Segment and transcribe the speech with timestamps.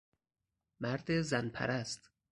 [0.79, 2.11] مرد زن پرست